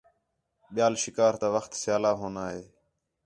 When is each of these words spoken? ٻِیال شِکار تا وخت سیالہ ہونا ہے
ٻِیال 0.73 0.93
شِکار 1.03 1.33
تا 1.41 1.47
وخت 1.55 1.71
سیالہ 1.81 2.11
ہونا 2.19 2.43
ہے 2.53 2.63